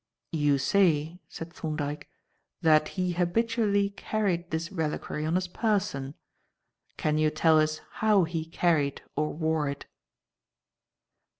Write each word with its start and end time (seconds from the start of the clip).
"You 0.31 0.57
say," 0.57 1.19
said 1.29 1.53
Thorndyke, 1.53 2.09
"that 2.63 2.87
he 2.97 3.11
habitually 3.11 3.91
carried 3.91 4.49
this 4.49 4.71
reliquary 4.71 5.27
on 5.27 5.35
his 5.35 5.47
person. 5.47 6.15
Can 6.97 7.19
you 7.19 7.29
tell 7.29 7.59
us 7.59 7.81
how 8.01 8.23
he 8.23 8.45
carried 8.47 9.03
or 9.15 9.31
wore 9.31 9.69
it?" 9.69 9.85